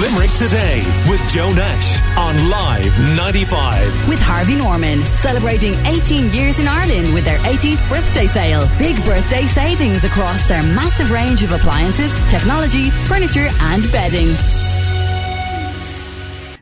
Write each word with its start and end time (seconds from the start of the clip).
Limerick 0.00 0.30
Today 0.30 0.82
with 1.06 1.20
Joe 1.28 1.52
Nash 1.52 2.00
on 2.16 2.48
Live 2.48 2.98
95. 3.14 4.08
With 4.08 4.18
Harvey 4.20 4.56
Norman, 4.56 5.04
celebrating 5.04 5.74
18 5.84 6.32
years 6.32 6.58
in 6.58 6.66
Ireland 6.66 7.12
with 7.12 7.24
their 7.26 7.36
18th 7.40 7.86
birthday 7.90 8.26
sale. 8.26 8.66
Big 8.78 8.96
birthday 9.04 9.44
savings 9.44 10.04
across 10.04 10.46
their 10.46 10.62
massive 10.62 11.10
range 11.10 11.42
of 11.42 11.52
appliances, 11.52 12.14
technology, 12.30 12.88
furniture, 12.88 13.48
and 13.60 13.82
bedding. 13.92 14.34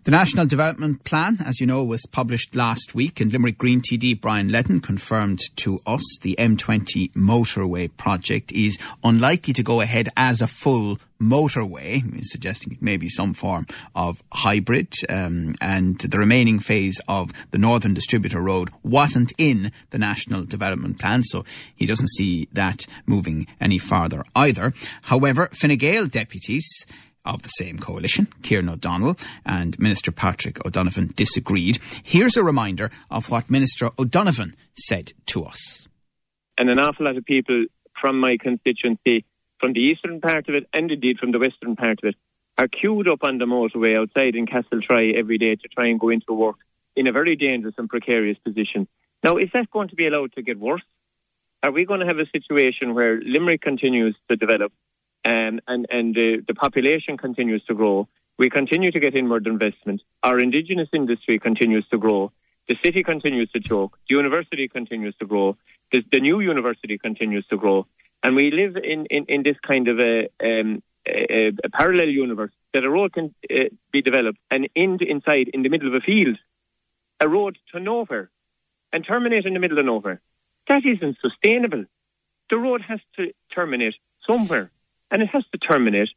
The 0.04 0.10
National 0.10 0.46
Development 0.46 1.04
Plan, 1.04 1.36
as 1.44 1.60
you 1.60 1.66
know, 1.66 1.84
was 1.84 2.06
published 2.06 2.54
last 2.54 2.94
week, 2.94 3.20
and 3.20 3.30
Limerick 3.30 3.58
Green 3.58 3.82
TD 3.82 4.18
Brian 4.18 4.48
Leddin 4.48 4.80
confirmed 4.80 5.40
to 5.56 5.78
us 5.84 6.02
the 6.22 6.34
M20 6.38 7.12
motorway 7.12 7.94
project 7.98 8.50
is 8.50 8.78
unlikely 9.04 9.52
to 9.52 9.62
go 9.62 9.82
ahead 9.82 10.08
as 10.16 10.40
a 10.40 10.46
full 10.46 10.96
motorway, 11.20 12.02
suggesting 12.24 12.72
it 12.72 12.80
may 12.80 12.96
be 12.96 13.10
some 13.10 13.34
form 13.34 13.66
of 13.94 14.22
hybrid, 14.32 14.94
um, 15.10 15.54
and 15.60 15.98
the 15.98 16.18
remaining 16.18 16.60
phase 16.60 16.98
of 17.06 17.30
the 17.50 17.58
Northern 17.58 17.92
Distributor 17.92 18.40
Road 18.40 18.70
wasn't 18.82 19.34
in 19.36 19.70
the 19.90 19.98
National 19.98 20.46
Development 20.46 20.98
Plan, 20.98 21.22
so 21.22 21.44
he 21.76 21.84
doesn't 21.84 22.08
see 22.08 22.48
that 22.54 22.86
moving 23.04 23.46
any 23.60 23.76
farther 23.76 24.24
either. 24.34 24.72
However, 25.02 25.50
Fine 25.52 25.76
Gael 25.76 26.06
deputies 26.06 26.86
of 27.30 27.42
the 27.42 27.48
same 27.48 27.78
coalition, 27.78 28.28
Kieran 28.42 28.68
O'Donnell 28.68 29.16
and 29.46 29.78
Minister 29.78 30.12
Patrick 30.12 30.64
O'Donovan 30.66 31.12
disagreed. 31.14 31.78
Here's 32.04 32.36
a 32.36 32.42
reminder 32.42 32.90
of 33.10 33.30
what 33.30 33.48
Minister 33.50 33.90
O'Donovan 33.98 34.56
said 34.76 35.12
to 35.26 35.44
us. 35.44 35.88
And 36.58 36.68
an 36.68 36.78
awful 36.78 37.06
lot 37.06 37.16
of 37.16 37.24
people 37.24 37.66
from 38.00 38.18
my 38.18 38.36
constituency, 38.36 39.24
from 39.58 39.72
the 39.72 39.80
eastern 39.80 40.20
part 40.20 40.48
of 40.48 40.54
it 40.54 40.68
and 40.74 40.90
indeed 40.90 41.18
from 41.18 41.32
the 41.32 41.38
western 41.38 41.76
part 41.76 42.00
of 42.02 42.08
it, 42.08 42.16
are 42.58 42.68
queued 42.68 43.08
up 43.08 43.20
on 43.22 43.38
the 43.38 43.46
motorway 43.46 43.98
outside 43.98 44.34
in 44.34 44.46
Castletroy 44.46 45.16
every 45.16 45.38
day 45.38 45.56
to 45.56 45.68
try 45.68 45.86
and 45.86 45.98
go 45.98 46.10
into 46.10 46.32
work 46.32 46.56
in 46.96 47.06
a 47.06 47.12
very 47.12 47.36
dangerous 47.36 47.74
and 47.78 47.88
precarious 47.88 48.36
position. 48.38 48.86
Now, 49.22 49.36
is 49.36 49.50
that 49.54 49.70
going 49.70 49.88
to 49.88 49.96
be 49.96 50.06
allowed 50.06 50.32
to 50.32 50.42
get 50.42 50.58
worse? 50.58 50.82
Are 51.62 51.70
we 51.70 51.84
going 51.84 52.00
to 52.00 52.06
have 52.06 52.18
a 52.18 52.26
situation 52.26 52.94
where 52.94 53.20
Limerick 53.20 53.60
continues 53.60 54.16
to 54.28 54.36
develop 54.36 54.72
um, 55.24 55.60
and 55.66 55.86
and 55.90 56.16
uh, 56.16 56.42
the 56.46 56.54
population 56.54 57.16
continues 57.16 57.64
to 57.64 57.74
grow. 57.74 58.08
We 58.38 58.48
continue 58.48 58.90
to 58.90 59.00
get 59.00 59.14
inward 59.14 59.46
investment. 59.46 60.00
Our 60.22 60.38
indigenous 60.38 60.88
industry 60.94 61.38
continues 61.38 61.86
to 61.88 61.98
grow. 61.98 62.32
The 62.68 62.76
city 62.82 63.02
continues 63.02 63.50
to 63.50 63.60
choke. 63.60 63.98
The 64.08 64.14
university 64.14 64.68
continues 64.68 65.14
to 65.16 65.26
grow. 65.26 65.56
The, 65.92 66.02
the 66.10 66.20
new 66.20 66.40
university 66.40 66.96
continues 66.98 67.44
to 67.48 67.56
grow. 67.56 67.86
And 68.22 68.36
we 68.36 68.50
live 68.50 68.76
in, 68.76 69.06
in, 69.06 69.24
in 69.26 69.42
this 69.42 69.56
kind 69.66 69.88
of 69.88 69.98
a, 69.98 70.28
um, 70.42 70.82
a, 71.06 71.48
a, 71.64 71.70
parallel 71.70 72.08
universe 72.08 72.52
that 72.72 72.84
a 72.84 72.90
road 72.90 73.12
can 73.12 73.34
uh, 73.50 73.64
be 73.92 74.02
developed 74.02 74.38
and 74.50 74.68
end 74.76 75.02
inside, 75.02 75.48
in 75.52 75.62
the 75.62 75.68
middle 75.68 75.88
of 75.88 75.94
a 75.94 76.00
field, 76.00 76.38
a 77.18 77.28
road 77.28 77.58
to 77.72 77.80
nowhere 77.80 78.30
and 78.92 79.04
terminate 79.04 79.46
in 79.46 79.54
the 79.54 79.60
middle 79.60 79.78
of 79.78 79.84
nowhere. 79.84 80.20
That 80.68 80.86
isn't 80.86 81.18
sustainable. 81.20 81.84
The 82.50 82.56
road 82.56 82.82
has 82.82 83.00
to 83.16 83.32
terminate 83.54 83.96
somewhere 84.30 84.70
and 85.10 85.22
it 85.22 85.28
has 85.32 85.44
to 85.52 85.58
terminate 85.58 86.08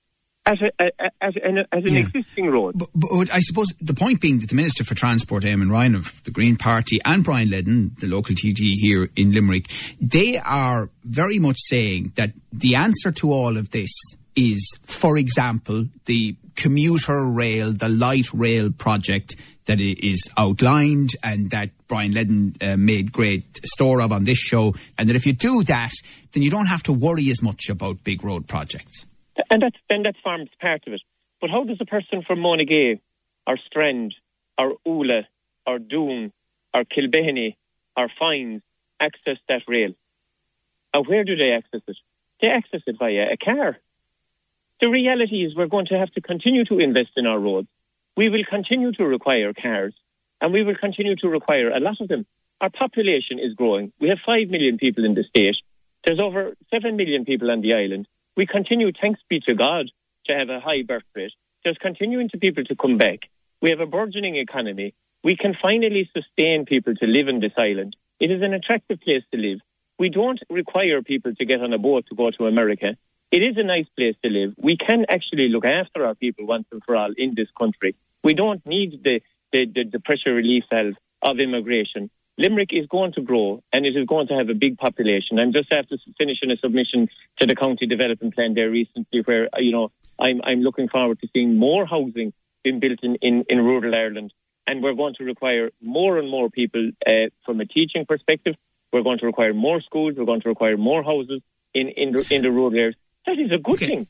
as, 0.46 0.62
a, 0.62 0.84
as, 1.22 1.34
an, 1.42 1.60
as 1.72 1.84
an 1.84 1.94
yeah. 1.94 2.00
existing 2.00 2.50
road. 2.50 2.78
But, 2.78 2.90
but, 2.94 3.34
I 3.34 3.40
suppose 3.40 3.68
the 3.80 3.94
point 3.94 4.20
being 4.20 4.40
that 4.40 4.50
the 4.50 4.56
Minister 4.56 4.84
for 4.84 4.96
Transport, 4.96 5.44
Eamon 5.44 5.72
Ryan 5.72 5.96
of 5.96 6.24
the 6.24 6.32
Green 6.32 6.58
Party, 6.58 7.00
and 7.06 7.24
Brian 7.24 7.50
Leddin, 7.50 7.92
the 8.00 8.08
local 8.08 8.36
TD 8.36 8.74
here 8.74 9.10
in 9.16 9.32
Limerick, 9.32 9.68
they 10.02 10.38
are 10.38 10.90
very 11.04 11.40
much 11.40 11.58
saying 11.60 12.14
that 12.16 12.34
the 12.52 12.76
answer 12.76 13.12
to 13.12 13.32
all 13.32 13.58
of 13.58 13.70
this 13.70 13.92
is, 14.36 14.78
for 14.84 15.18
example, 15.18 15.86
the 16.06 16.36
commuter 16.56 17.30
rail, 17.30 17.72
the 17.72 17.90
light 17.90 18.34
rail 18.34 18.72
project 18.72 19.36
that 19.66 19.80
is 19.80 20.30
outlined 20.38 21.12
and 21.24 21.50
that 21.52 21.70
Brian 21.88 22.12
Leddin 22.12 22.56
uh, 22.62 22.76
made 22.78 23.12
great 23.12 23.66
store 23.66 24.02
of 24.02 24.12
on 24.12 24.24
this 24.26 24.38
show, 24.38 24.74
and 24.98 25.08
that 25.08 25.16
if 25.16 25.26
you 25.26 25.34
do 25.34 25.64
that, 25.64 25.92
then 26.32 26.44
you 26.44 26.50
don't 26.50 26.66
have 26.66 26.84
to 26.84 26.94
worry 26.94 27.30
as 27.30 27.42
much 27.42 27.70
about 27.70 28.04
big 28.04 28.24
road 28.24 28.48
projects. 28.48 29.06
And 29.50 29.62
that's 29.62 29.78
and 29.90 30.06
that's 30.06 30.18
farms 30.24 30.50
part 30.60 30.86
of 30.88 30.94
it. 30.94 31.02
But 31.40 31.50
how 31.50 31.64
does 31.64 31.78
a 31.82 31.86
person 31.86 32.24
from 32.26 32.40
Monaghan, 32.40 33.00
or 33.46 33.58
Strand, 33.68 34.16
or 34.60 34.78
Oola, 34.88 35.28
or 35.66 35.80
Doon, 35.80 36.32
or 36.74 36.84
Kilbehenny, 36.84 37.56
or 37.98 38.10
Fines 38.20 38.62
access 39.00 39.38
that 39.50 39.62
rail? 39.68 39.94
And 40.94 41.08
where 41.08 41.24
do 41.24 41.36
they 41.36 41.52
access 41.52 41.82
it? 41.88 41.98
They 42.42 42.50
access 42.50 42.82
it 42.86 42.98
via 43.00 43.28
a 43.32 43.38
car. 43.38 43.78
The 44.84 44.90
reality 44.90 45.46
is 45.46 45.56
we're 45.56 45.68
going 45.68 45.86
to 45.86 45.98
have 45.98 46.12
to 46.12 46.20
continue 46.20 46.66
to 46.66 46.78
invest 46.78 47.12
in 47.16 47.26
our 47.26 47.40
roads. 47.40 47.70
We 48.18 48.28
will 48.28 48.44
continue 48.44 48.92
to 48.92 49.06
require 49.06 49.54
cars 49.54 49.94
and 50.42 50.52
we 50.52 50.62
will 50.64 50.76
continue 50.76 51.16
to 51.22 51.30
require 51.30 51.70
a 51.70 51.80
lot 51.80 52.02
of 52.02 52.10
them. 52.10 52.26
Our 52.60 52.70
population 52.70 53.40
is 53.40 53.54
growing. 53.54 53.94
We 54.02 54.10
have 54.10 54.18
5 54.26 54.50
million 54.50 54.78
people 54.78 55.06
in 55.06 55.14
the 55.14 55.24
state. 55.24 55.56
There's 56.04 56.20
over 56.20 56.56
7 56.70 56.98
million 56.98 57.24
people 57.24 57.50
on 57.50 57.62
the 57.62 57.76
island. 57.76 58.10
We 58.36 58.46
continue, 58.46 58.92
thanks 58.92 59.22
be 59.30 59.40
to 59.48 59.56
God, 59.56 59.90
to 60.26 60.34
have 60.34 60.50
a 60.50 60.60
high 60.60 60.82
birth 60.86 61.04
rate. 61.16 61.32
There's 61.64 61.78
continuing 61.78 62.28
to 62.32 62.38
people 62.38 62.66
to 62.66 62.76
come 62.76 62.98
back. 62.98 63.20
We 63.62 63.70
have 63.70 63.80
a 63.80 63.86
burgeoning 63.86 64.36
economy. 64.36 64.96
We 65.24 65.38
can 65.38 65.56
finally 65.62 66.10
sustain 66.14 66.66
people 66.66 66.94
to 66.96 67.08
live 67.08 67.30
in 67.30 67.40
this 67.40 67.54
island. 67.58 67.96
It 68.20 68.32
is 68.32 68.42
an 68.42 68.54
attractive 68.54 69.00
place 69.00 69.24
to 69.32 69.40
live. 69.40 69.60
We 69.98 70.10
don't 70.10 70.42
require 70.50 71.02
people 71.02 71.34
to 71.36 71.46
get 71.46 71.62
on 71.62 71.72
a 71.72 71.78
boat 71.78 72.08
to 72.10 72.16
go 72.16 72.32
to 72.32 72.48
America. 72.48 72.98
It 73.34 73.42
is 73.42 73.58
a 73.58 73.64
nice 73.64 73.88
place 73.98 74.16
to 74.22 74.30
live. 74.30 74.54
We 74.60 74.78
can 74.78 75.08
actually 75.10 75.50
look 75.50 75.66
after 75.66 76.06
our 76.06 76.14
people 76.14 76.46
once 76.46 76.68
and 76.72 76.84
for 76.84 76.96
all 76.96 77.12
in 77.18 77.34
this 77.36 77.48
country. 77.58 77.96
We 78.24 78.36
don't 78.36 78.64
need 78.64 79.02
the 79.04 79.22
the, 79.52 79.66
the, 79.66 79.84
the 79.94 80.00
pressure 80.00 80.36
relief 80.36 80.66
valve 80.70 80.94
of 81.24 81.40
immigration. 81.40 82.12
Limerick 82.38 82.70
is 82.72 82.86
going 82.86 83.14
to 83.14 83.22
grow 83.22 83.64
and 83.74 83.88
it 83.88 83.96
is 83.96 84.06
going 84.06 84.28
to 84.28 84.36
have 84.36 84.50
a 84.50 84.54
big 84.54 84.78
population. 84.78 85.40
I'm 85.40 85.52
just 85.52 85.74
after 85.74 85.98
finishing 86.16 86.52
a 86.52 86.58
submission 86.58 87.10
to 87.40 87.48
the 87.48 87.56
county 87.56 87.88
development 87.88 88.36
plan 88.36 88.54
there 88.54 88.70
recently 88.70 89.22
where, 89.22 89.50
you 89.58 89.72
know, 89.72 89.90
I'm, 90.20 90.42
I'm 90.44 90.62
looking 90.62 90.88
forward 90.88 91.20
to 91.22 91.28
seeing 91.34 91.58
more 91.58 91.88
housing 91.88 92.34
being 92.64 92.80
built 92.80 93.00
in, 93.02 93.16
in, 93.16 93.46
in 93.50 93.66
rural 93.66 93.96
Ireland. 93.96 94.32
And 94.68 94.84
we're 94.84 94.94
going 94.94 95.16
to 95.16 95.24
require 95.24 95.72
more 95.82 96.20
and 96.20 96.30
more 96.30 96.50
people 96.52 96.92
uh, 97.06 97.30
from 97.46 97.62
a 97.62 97.66
teaching 97.66 98.06
perspective. 98.08 98.56
We're 98.92 99.04
going 99.04 99.20
to 99.20 99.26
require 99.26 99.54
more 99.56 99.82
schools. 99.82 100.14
We're 100.18 100.26
going 100.26 100.42
to 100.42 100.50
require 100.50 100.78
more 100.78 101.04
houses 101.04 101.42
in, 101.74 101.90
in, 101.90 102.14
the, 102.14 102.28
in 102.30 102.42
the 102.44 102.52
rural 102.52 102.76
areas. 102.76 102.96
That 103.26 103.40
is 103.40 103.52
a 103.52 103.58
good 103.58 103.76
okay. 103.76 103.88
thing. 103.88 104.08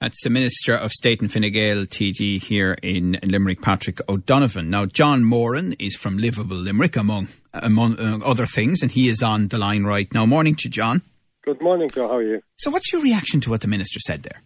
That's 0.00 0.24
the 0.24 0.30
Minister 0.30 0.74
of 0.74 0.90
State 0.90 1.20
and 1.20 1.32
Fine 1.32 1.52
Gael 1.52 1.86
TD 1.86 2.42
here 2.42 2.76
in 2.82 3.20
Limerick, 3.22 3.62
Patrick 3.62 4.00
O'Donovan. 4.08 4.68
Now, 4.68 4.84
John 4.84 5.24
Moran 5.24 5.74
is 5.78 5.94
from 5.94 6.18
Livable 6.18 6.56
Limerick, 6.56 6.96
among, 6.96 7.28
among 7.52 8.00
uh, 8.00 8.18
other 8.24 8.44
things, 8.44 8.82
and 8.82 8.90
he 8.90 9.06
is 9.06 9.22
on 9.22 9.48
the 9.48 9.58
line 9.58 9.84
right 9.84 10.12
now. 10.12 10.26
Morning 10.26 10.56
to 10.56 10.68
John. 10.68 11.02
Good 11.44 11.62
morning, 11.62 11.88
Joe. 11.88 12.08
How 12.08 12.16
are 12.16 12.22
you? 12.22 12.42
So, 12.56 12.70
what's 12.70 12.92
your 12.92 13.00
reaction 13.00 13.40
to 13.42 13.50
what 13.50 13.60
the 13.60 13.68
Minister 13.68 14.00
said 14.00 14.24
there? 14.24 14.42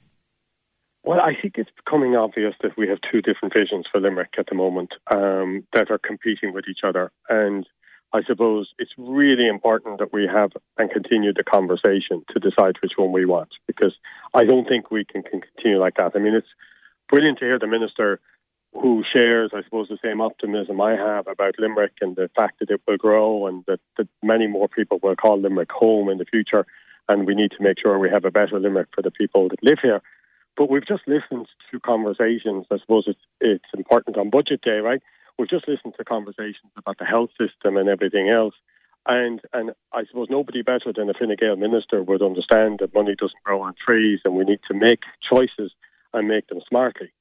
Well, 1.05 1.21
I 1.21 1.33
think 1.41 1.55
it's 1.57 1.71
becoming 1.85 2.17
obvious 2.17 2.55
that 2.63 2.77
we 2.77 2.89
have 2.89 2.99
two 3.11 3.23
different 3.23 3.55
visions 3.55 3.87
for 3.91 4.01
Limerick 4.01 4.35
at 4.39 4.47
the 4.49 4.55
moment 4.55 4.93
um, 5.15 5.67
that 5.73 5.91
are 5.91 5.99
competing 5.99 6.53
with 6.53 6.65
each 6.69 6.81
other. 6.85 7.13
And 7.29 7.67
I 8.17 8.23
suppose 8.27 8.73
it's 8.79 8.93
really 8.97 9.47
important 9.47 9.99
that 9.99 10.11
we 10.11 10.27
have 10.27 10.53
and 10.79 10.91
continue 10.91 11.35
the 11.35 11.45
conversation 11.45 12.25
to 12.33 12.41
decide 12.41 12.77
which 12.81 12.93
one 12.97 13.13
we 13.13 13.27
want 13.27 13.51
because 13.67 13.95
I 14.33 14.45
don't 14.45 14.67
think 14.67 14.91
we 14.91 15.05
can, 15.05 15.23
can 15.23 15.43
continue 15.43 15.79
like 15.79 15.97
that. 15.99 16.13
I 16.15 16.19
mean, 16.19 16.35
it's 16.35 16.49
brilliant 17.11 17.39
to 17.41 17.45
hear 17.45 17.59
the 17.59 17.67
minister 17.67 18.19
who 18.73 19.05
shares, 19.13 19.51
I 19.55 19.63
suppose, 19.65 19.89
the 19.89 19.99
same 20.03 20.23
optimism 20.23 20.81
I 20.81 20.93
have 20.97 21.27
about 21.27 21.59
Limerick 21.59 21.93
and 22.01 22.17
the 22.17 22.31
fact 22.35 22.61
that 22.61 22.71
it 22.71 22.81
will 22.89 22.97
grow 22.97 23.47
and 23.47 23.65
that, 23.67 23.81
that 23.99 24.09
many 24.23 24.47
more 24.47 24.69
people 24.69 24.99
will 25.03 25.17
call 25.17 25.39
Limerick 25.39 25.71
home 25.71 26.09
in 26.09 26.17
the 26.17 26.25
future. 26.25 26.65
And 27.09 27.27
we 27.27 27.35
need 27.35 27.51
to 27.53 27.63
make 27.63 27.79
sure 27.83 27.99
we 27.99 28.11
have 28.11 28.25
a 28.25 28.31
better 28.31 28.59
Limerick 28.59 28.89
for 28.95 29.03
the 29.03 29.11
people 29.11 29.51
that 29.51 29.63
live 29.63 29.79
here. 29.83 30.01
But 30.57 30.71
we've 30.71 30.87
just 30.87 31.07
listened 31.07 31.49
to 31.71 31.81
conversations. 31.81 32.65
I 32.71 32.79
suppose 32.79 33.05
it's, 33.07 33.21
it's 33.43 33.73
important 33.77 34.17
on 34.17 34.31
budget 34.31 34.63
day, 34.63 34.79
right? 34.79 35.03
We've 35.39 35.49
just 35.49 35.69
listened 35.69 35.95
to 35.99 36.05
conversations 36.05 36.73
about 36.77 36.99
the 36.99 37.05
health 37.05 37.31
system 37.39 37.77
and 37.77 37.89
everything 37.89 38.29
else. 38.29 38.55
And 39.07 39.41
and 39.53 39.71
I 39.93 40.05
suppose 40.07 40.27
nobody 40.31 40.63
better 40.63 40.93
than 40.95 41.09
a 41.09 41.15
Fine 41.15 41.37
Gael 41.39 41.57
minister 41.57 42.03
would 42.03 42.23
understand 42.23 42.81
that 42.81 42.95
money 42.95 43.15
doesn't 43.17 43.43
grow 43.45 43.63
on 43.63 43.75
trees 43.75 44.21
and 44.25 44.35
we 44.35 44.45
need 44.45 44.61
to 44.69 44.75
make 44.75 45.01
choices 45.33 45.73
and 46.13 46.29
make 46.29 46.49
them 46.49 46.61
smartly. 46.69 47.13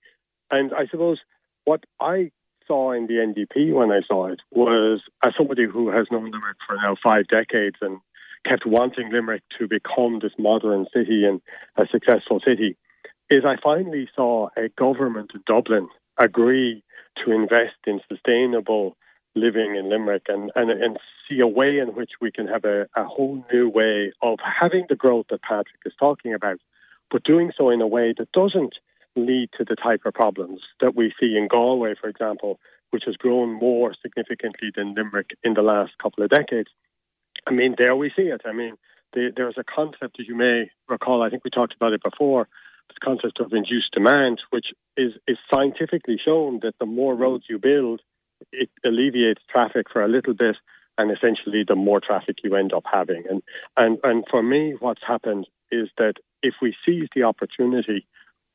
And 0.49 0.73
I 0.73 0.87
suppose 0.87 1.19
what 1.65 1.83
I 1.99 2.31
saw 2.67 2.91
in 2.91 3.07
the 3.07 3.15
NDP 3.15 3.73
when 3.73 3.91
I 3.91 4.01
saw 4.07 4.27
it 4.27 4.39
was 4.51 5.01
as 5.23 5.33
somebody 5.37 5.65
who 5.65 5.89
has 5.89 6.07
known 6.11 6.31
Limerick 6.31 6.57
for 6.65 6.75
now 6.75 6.95
five 7.03 7.27
decades 7.27 7.77
and 7.81 7.99
kept 8.47 8.65
wanting 8.65 9.11
Limerick 9.11 9.43
to 9.59 9.67
become 9.67 10.19
this 10.21 10.33
modern 10.39 10.85
city 10.93 11.25
and 11.25 11.41
a 11.77 11.87
successful 11.91 12.39
city, 12.45 12.77
is 13.29 13.43
I 13.45 13.55
finally 13.61 14.07
saw 14.15 14.49
a 14.57 14.69
government 14.69 15.31
in 15.33 15.41
Dublin 15.45 15.89
agree 16.17 16.83
to 17.23 17.31
invest 17.31 17.77
in 17.85 18.01
sustainable 18.09 18.97
living 19.35 19.75
in 19.75 19.89
Limerick 19.89 20.23
and, 20.27 20.51
and, 20.55 20.71
and 20.71 20.97
see 21.27 21.39
a 21.39 21.47
way 21.47 21.77
in 21.79 21.89
which 21.89 22.11
we 22.21 22.31
can 22.31 22.47
have 22.47 22.63
a, 22.63 22.87
a 22.95 23.03
whole 23.03 23.45
new 23.51 23.69
way 23.69 24.13
of 24.21 24.39
having 24.39 24.85
the 24.87 24.95
growth 24.95 25.25
that 25.29 25.41
Patrick 25.41 25.81
is 25.85 25.93
talking 25.99 26.33
about, 26.33 26.57
but 27.11 27.23
doing 27.23 27.51
so 27.57 27.69
in 27.69 27.81
a 27.81 27.87
way 27.87 28.13
that 28.17 28.31
doesn't 28.31 28.75
lead 29.15 29.49
to 29.57 29.65
the 29.65 29.75
type 29.75 30.01
of 30.05 30.13
problems 30.13 30.61
that 30.79 30.95
we 30.95 31.13
see 31.19 31.37
in 31.37 31.47
Galway, 31.49 31.95
for 31.99 32.07
example, 32.07 32.59
which 32.91 33.03
has 33.05 33.15
grown 33.15 33.53
more 33.53 33.93
significantly 34.01 34.71
than 34.75 34.93
Limerick 34.93 35.31
in 35.43 35.53
the 35.53 35.61
last 35.61 35.93
couple 36.01 36.23
of 36.23 36.29
decades. 36.29 36.69
I 37.47 37.51
mean, 37.51 37.75
there 37.77 37.95
we 37.95 38.11
see 38.15 38.23
it. 38.23 38.41
I 38.45 38.53
mean, 38.53 38.75
the, 39.13 39.31
there's 39.35 39.57
a 39.57 39.63
concept, 39.63 40.19
as 40.19 40.27
you 40.27 40.35
may 40.35 40.69
recall, 40.87 41.21
I 41.21 41.29
think 41.29 41.43
we 41.43 41.49
talked 41.49 41.75
about 41.75 41.93
it 41.93 42.03
before, 42.03 42.47
this 42.89 42.97
concept 43.03 43.39
of 43.39 43.53
induced 43.53 43.91
demand, 43.93 44.41
which 44.49 44.67
is, 44.97 45.13
is 45.27 45.37
scientifically 45.53 46.17
shown 46.23 46.59
that 46.63 46.75
the 46.79 46.85
more 46.85 47.15
roads 47.15 47.45
you 47.49 47.59
build, 47.59 48.01
it 48.51 48.69
alleviates 48.85 49.41
traffic 49.49 49.87
for 49.91 50.03
a 50.03 50.07
little 50.07 50.33
bit, 50.33 50.55
and 50.97 51.11
essentially 51.11 51.63
the 51.67 51.75
more 51.75 51.99
traffic 51.99 52.37
you 52.43 52.55
end 52.55 52.73
up 52.73 52.83
having. 52.91 53.23
And 53.29 53.41
and 53.75 53.97
and 54.03 54.23
for 54.29 54.41
me, 54.41 54.75
what's 54.79 55.01
happened 55.05 55.47
is 55.71 55.89
that 55.97 56.15
if 56.41 56.55
we 56.61 56.75
seize 56.85 57.07
the 57.15 57.23
opportunity, 57.23 58.07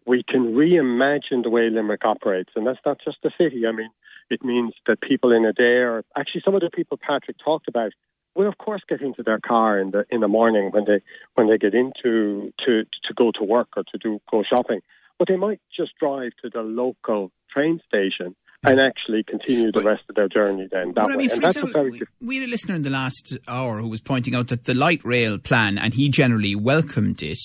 we 0.07 0.23
can 0.27 0.55
reimagine 0.55 1.43
the 1.43 1.51
way 1.51 1.69
Limerick 1.71 2.05
operates, 2.05 2.53
and 2.57 2.67
that's 2.67 2.81
not 2.87 2.99
just 3.05 3.19
the 3.23 3.31
city. 3.37 3.67
I 3.67 3.73
mean, 3.73 3.91
it 4.31 4.45
means 4.45 4.75
that 4.87 5.01
people 5.01 5.33
in 5.33 5.43
Adare, 5.43 6.03
actually 6.17 6.43
some 6.45 6.55
of 6.55 6.61
the 6.61 6.71
people 6.71 6.99
Patrick 6.99 7.37
talked 7.43 7.69
about, 7.69 7.93
will 8.35 8.49
of 8.49 8.59
course 8.59 8.83
get 8.89 9.01
into 9.01 9.23
their 9.23 9.41
car 9.41 9.79
in 9.79 9.91
the 9.91 10.05
in 10.11 10.21
the 10.21 10.29
morning 10.29 10.71
when 10.73 10.85
they 10.85 11.01
when 11.35 11.49
they 11.49 11.59
get 11.59 11.75
into 11.75 12.53
to 12.65 12.85
to 12.85 13.15
go 13.15 13.33
to 13.33 13.45
work 13.45 13.69
or 13.77 13.85
to 13.85 13.99
do 13.99 14.21
go 14.31 14.43
shopping, 14.43 14.81
but 15.19 15.29
they 15.29 15.37
might 15.37 15.61
just 15.77 15.93
drive 15.99 16.33
to 16.43 16.51
the 16.51 16.63
local 16.63 17.31
train 17.51 17.81
station 17.87 18.35
and 18.63 18.81
actually 18.81 19.23
continue 19.23 19.73
the 19.73 19.81
rest 19.81 20.03
of 20.09 20.15
their 20.15 20.29
journey 20.29 20.69
then 20.71 20.93
that 20.95 21.05
I 21.05 21.09
mean, 21.09 21.17
way. 21.17 21.29
And 21.33 21.43
that's 21.43 21.57
a 21.57 21.61
example, 21.61 21.73
very 21.73 21.91
we, 21.91 22.27
we 22.27 22.37
had 22.37 22.49
a 22.49 22.51
listener 22.51 22.75
in 22.75 22.83
the 22.83 22.91
last 22.91 23.39
hour 23.49 23.79
who 23.79 23.89
was 23.89 24.01
pointing 24.01 24.35
out 24.35 24.49
that 24.49 24.65
the 24.65 24.75
light 24.75 25.03
rail 25.05 25.39
plan, 25.39 25.79
and 25.79 25.95
he 25.95 26.09
generally 26.09 26.55
welcomed 26.55 27.23
it, 27.23 27.39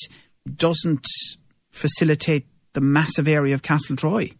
doesn't 0.55 1.07
facilitate 1.71 2.47
the 2.73 2.81
massive 2.81 3.27
area 3.27 3.53
of 3.53 3.61
Castletroy. 3.61 4.33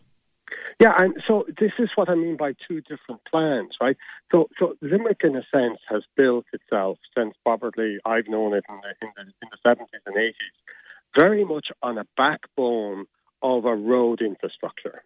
Yeah, 0.79 0.91
and 0.99 1.15
so 1.25 1.45
this 1.57 1.71
is 1.79 1.89
what 1.95 2.09
I 2.09 2.15
mean 2.15 2.35
by 2.35 2.53
two 2.67 2.81
different 2.81 3.21
plans, 3.29 3.75
right? 3.79 3.95
So, 4.31 4.49
so 4.59 4.75
Limerick, 4.81 5.21
in 5.23 5.35
a 5.35 5.43
sense, 5.49 5.79
has 5.89 6.03
built 6.17 6.45
itself 6.51 6.97
since 7.17 7.33
probably 7.43 7.97
I've 8.05 8.27
known 8.27 8.53
it 8.53 8.65
in 8.67 8.81
the, 8.81 9.07
in 9.07 9.13
the, 9.15 9.21
in 9.21 9.49
the 9.51 9.57
70s 9.65 10.01
and 10.05 10.15
80s, 10.15 10.33
very 11.17 11.45
much 11.45 11.67
on 11.81 11.97
a 11.97 12.05
backbone 12.17 13.05
of 13.41 13.63
a 13.63 13.73
road 13.73 14.21
infrastructure. 14.21 15.03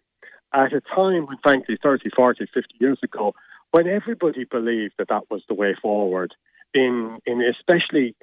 At 0.52 0.72
a 0.72 0.80
time 0.80 1.26
when, 1.26 1.38
frankly, 1.40 1.78
30, 1.80 2.10
40, 2.16 2.46
50 2.52 2.74
years 2.80 2.98
ago, 3.04 3.34
when 3.70 3.86
everybody 3.86 4.44
believed 4.44 4.94
that 4.98 5.08
that 5.08 5.30
was 5.30 5.42
the 5.48 5.54
way 5.54 5.76
forward, 5.80 6.34
in, 6.74 7.18
in 7.26 7.42
especially 7.42 8.16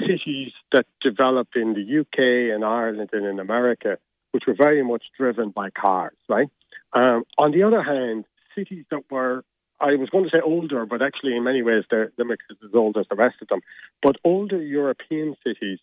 cities 0.00 0.52
that 0.72 0.86
developed 1.02 1.54
in 1.54 1.74
the 1.74 2.00
UK 2.00 2.54
and 2.54 2.64
Ireland 2.64 3.10
and 3.12 3.26
in 3.26 3.38
America, 3.38 3.98
which 4.32 4.44
were 4.46 4.56
very 4.56 4.82
much 4.82 5.04
driven 5.16 5.50
by 5.50 5.70
cars, 5.70 6.16
right? 6.28 6.48
Um, 6.94 7.24
on 7.38 7.50
the 7.50 7.62
other 7.62 7.82
hand, 7.82 8.24
cities 8.56 8.84
that 8.90 9.10
were, 9.10 9.44
I 9.80 9.96
was 9.96 10.10
going 10.10 10.24
to 10.24 10.30
say 10.30 10.40
older, 10.40 10.86
but 10.86 11.02
actually 11.02 11.36
in 11.36 11.44
many 11.44 11.62
ways 11.62 11.84
they're 11.90 12.12
Limerick 12.16 12.40
is 12.50 12.56
as 12.64 12.74
old 12.74 12.96
as 12.96 13.06
the 13.10 13.16
rest 13.16 13.36
of 13.42 13.48
them, 13.48 13.60
but 14.02 14.16
older 14.24 14.62
European 14.62 15.34
cities 15.44 15.80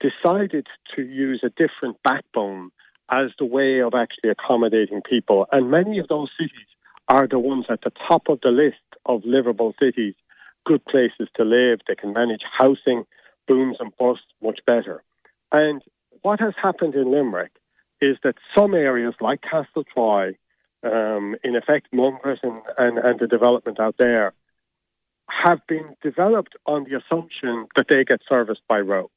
decided 0.00 0.66
to 0.94 1.02
use 1.02 1.42
a 1.42 1.50
different 1.50 1.96
backbone 2.02 2.70
as 3.10 3.30
the 3.38 3.44
way 3.44 3.80
of 3.80 3.94
actually 3.94 4.30
accommodating 4.30 5.02
people. 5.02 5.46
And 5.50 5.70
many 5.70 5.98
of 5.98 6.08
those 6.08 6.30
cities 6.38 6.68
are 7.08 7.26
the 7.26 7.38
ones 7.38 7.66
at 7.68 7.80
the 7.82 7.92
top 8.08 8.28
of 8.28 8.40
the 8.42 8.50
list 8.50 8.76
of 9.06 9.22
livable 9.24 9.74
cities, 9.80 10.14
good 10.64 10.84
places 10.84 11.28
to 11.36 11.44
live. 11.44 11.80
They 11.88 11.96
can 11.96 12.12
manage 12.12 12.42
housing, 12.58 13.04
booms 13.48 13.78
and 13.80 13.92
busts 13.98 14.26
much 14.42 14.60
better. 14.66 15.02
And 15.50 15.82
what 16.22 16.38
has 16.40 16.54
happened 16.62 16.94
in 16.94 17.10
Limerick 17.10 17.52
is 18.00 18.16
that 18.22 18.36
some 18.56 18.74
areas 18.74 19.14
like 19.20 19.40
Castletroy, 19.42 20.36
um, 20.82 21.36
in 21.44 21.56
effect, 21.56 21.88
Mungret 21.92 22.38
and, 22.42 22.62
and, 22.78 22.98
and 22.98 23.20
the 23.20 23.26
development 23.26 23.80
out 23.80 23.96
there, 23.98 24.32
have 25.28 25.60
been 25.68 25.94
developed 26.02 26.56
on 26.66 26.84
the 26.84 26.96
assumption 26.96 27.66
that 27.76 27.86
they 27.88 28.04
get 28.04 28.20
serviced 28.28 28.62
by 28.68 28.80
roads 28.80 29.12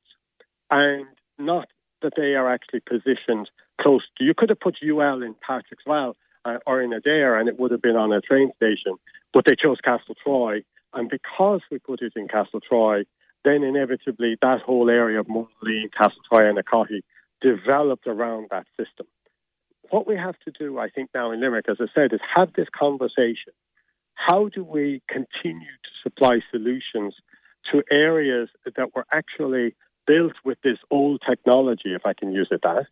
and 0.69 1.05
not 1.39 1.67
that 2.01 2.13
they 2.15 2.35
are 2.35 2.51
actually 2.51 2.81
positioned 2.81 3.49
close 3.81 4.03
to. 4.17 4.23
You 4.23 4.33
could 4.37 4.49
have 4.49 4.59
put 4.59 4.77
UL 4.83 5.23
in 5.23 5.35
Patrickswell 5.47 6.13
uh, 6.45 6.57
or 6.67 6.81
in 6.81 6.91
Adare 6.91 7.39
and 7.39 7.49
it 7.49 7.59
would 7.59 7.71
have 7.71 7.81
been 7.81 7.95
on 7.95 8.11
a 8.11 8.21
train 8.21 8.51
station, 8.55 8.95
but 9.33 9.45
they 9.45 9.55
chose 9.55 9.77
Castletroy. 9.85 10.63
And 10.93 11.09
because 11.09 11.61
we 11.71 11.79
put 11.79 12.01
it 12.01 12.13
in 12.15 12.27
Castletroy, 12.27 13.05
then 13.43 13.63
inevitably 13.63 14.37
that 14.41 14.61
whole 14.61 14.89
area 14.89 15.19
of 15.19 15.27
Monaleen, 15.27 15.89
Castletroy 15.99 16.49
and 16.49 16.57
Annacotty 16.57 17.01
developed 17.41 18.07
around 18.07 18.47
that 18.51 18.65
system. 18.77 19.07
What 19.93 20.07
we 20.07 20.15
have 20.15 20.33
to 20.45 20.51
do, 20.51 20.79
I 20.79 20.89
think, 20.89 21.11
now 21.13 21.29
in 21.31 21.39
Limerick, 21.39 21.69
as 21.69 21.77
I 21.79 21.85
said, 21.93 22.13
is 22.13 22.19
have 22.35 22.51
this 22.53 22.65
conversation. 22.75 23.53
How 24.15 24.49
do 24.49 24.63
we 24.63 25.03
continue 25.07 25.59
to 25.59 25.89
supply 26.01 26.39
solutions 26.49 27.13
to 27.71 27.83
areas 27.91 28.49
that 28.65 28.95
were 28.95 29.05
actually 29.11 29.75
built 30.07 30.33
with 30.43 30.57
this 30.63 30.79
old 30.89 31.21
technology, 31.29 31.93
if 31.93 32.07
I 32.07 32.13
can 32.13 32.31
use 32.31 32.47
it 32.49 32.61
that, 32.63 32.87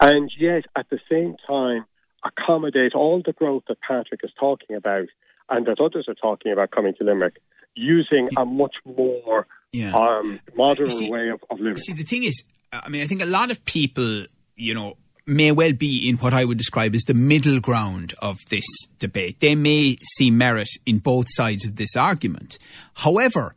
and 0.00 0.30
yet 0.38 0.62
at 0.76 0.88
the 0.90 1.00
same 1.10 1.34
time 1.44 1.86
accommodate 2.24 2.94
all 2.94 3.20
the 3.26 3.32
growth 3.32 3.64
that 3.66 3.80
Patrick 3.80 4.20
is 4.22 4.30
talking 4.38 4.76
about 4.76 5.08
and 5.50 5.66
that 5.66 5.80
others 5.80 6.06
are 6.06 6.14
talking 6.14 6.52
about 6.52 6.70
coming 6.70 6.94
to 6.98 7.04
Limerick 7.04 7.34
using 7.74 8.28
a 8.36 8.44
much 8.44 8.76
more 8.84 9.48
yeah. 9.72 9.92
um, 9.92 10.38
modern 10.54 10.88
see, 10.88 11.10
way 11.10 11.30
of, 11.30 11.42
of 11.50 11.58
living. 11.58 11.78
See, 11.78 11.94
the 11.94 12.04
thing 12.04 12.22
is, 12.22 12.44
I 12.72 12.88
mean, 12.88 13.02
I 13.02 13.08
think 13.08 13.22
a 13.22 13.26
lot 13.26 13.50
of 13.50 13.64
people, 13.64 14.26
you 14.54 14.72
know, 14.72 14.96
may 15.26 15.50
well 15.52 15.72
be 15.72 16.08
in 16.08 16.16
what 16.16 16.32
I 16.32 16.44
would 16.44 16.58
describe 16.58 16.94
as 16.94 17.04
the 17.04 17.14
middle 17.14 17.60
ground 17.60 18.14
of 18.20 18.38
this 18.50 18.66
debate. 18.98 19.40
They 19.40 19.54
may 19.54 19.96
see 20.02 20.30
merit 20.30 20.68
in 20.84 20.98
both 20.98 21.26
sides 21.28 21.64
of 21.64 21.76
this 21.76 21.96
argument. 21.96 22.58
However, 22.94 23.54